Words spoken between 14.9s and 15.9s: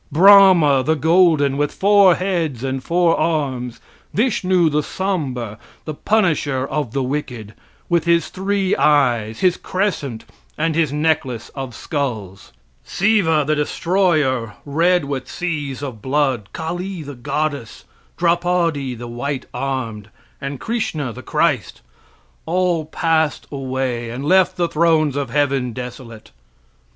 with seas